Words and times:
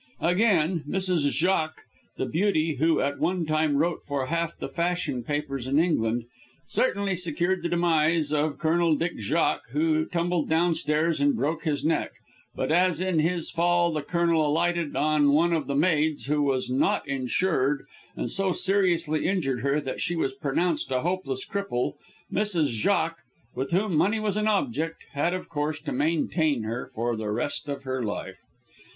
Again, 0.21 0.83
Mrs. 0.89 1.29
Jacques, 1.29 1.81
the 2.17 2.25
beauty, 2.25 2.77
who, 2.79 2.99
at 3.01 3.19
one 3.19 3.45
time, 3.45 3.77
wrote 3.77 4.01
for 4.07 4.25
half 4.25 4.57
the 4.57 4.67
fashion 4.67 5.21
papers 5.23 5.67
in 5.67 5.77
England, 5.77 6.23
certainly 6.65 7.15
secured 7.15 7.61
the 7.61 7.69
demise 7.69 8.33
of 8.33 8.57
Colonel 8.57 8.95
Dick 8.95 9.19
Jacques, 9.19 9.69
who 9.69 10.05
tumbled 10.05 10.49
downstairs 10.49 11.21
and 11.21 11.35
broke 11.35 11.65
his 11.65 11.85
neck, 11.85 12.13
but 12.55 12.71
as 12.71 12.99
in 12.99 13.19
his 13.19 13.51
fall 13.51 13.91
the 13.91 14.01
Colonel 14.01 14.43
alighted 14.47 14.95
on 14.95 15.33
one 15.33 15.53
of 15.53 15.67
the 15.67 15.75
maids, 15.75 16.25
who 16.25 16.41
was 16.41 16.67
not 16.71 17.07
insured, 17.07 17.85
and 18.15 18.31
so 18.31 18.51
seriously 18.51 19.27
injured 19.27 19.59
her 19.61 19.79
that 19.79 20.01
she 20.01 20.15
was 20.15 20.33
pronounced 20.33 20.91
a 20.91 21.01
hopeless 21.01 21.45
cripple, 21.45 21.93
Mrs. 22.33 22.69
Jacques 22.69 23.19
with 23.53 23.69
whom 23.69 23.95
money 23.97 24.19
was 24.19 24.35
an 24.35 24.47
object 24.47 25.03
had, 25.11 25.35
of 25.35 25.47
course, 25.47 25.79
to 25.81 25.91
maintain 25.91 26.63
her 26.63 26.87
for 26.91 27.15
the 27.15 27.29
rest 27.29 27.69
of 27.69 27.83
her 27.83 28.01
life. 28.03 28.39